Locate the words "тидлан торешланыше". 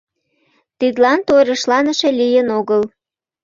0.79-2.09